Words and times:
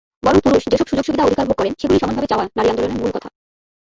বরং 0.23 0.39
পুরুষ 0.39 0.63
যেসব 0.65 0.87
সুযোগ-সুবিধা-অধিকার 0.87 1.47
ভোগ 1.47 1.57
করেন, 1.57 1.73
সেগুলোই 1.79 2.01
সমানভাবে 2.01 2.29
চাওয়া 2.29 2.45
নারীর 2.47 2.71
আন্দোলনের 2.71 2.97
মূলকথা। 2.97 3.29